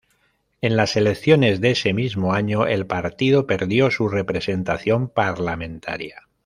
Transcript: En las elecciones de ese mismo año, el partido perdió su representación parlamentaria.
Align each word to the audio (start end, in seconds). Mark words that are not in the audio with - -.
En 0.61 0.77
las 0.77 0.95
elecciones 0.97 1.61
de 1.61 1.69
ese 1.69 1.93
mismo 1.93 2.33
año, 2.33 2.65
el 2.65 2.87
partido 2.87 3.45
perdió 3.45 3.91
su 3.91 4.09
representación 4.09 5.07
parlamentaria. 5.09 6.27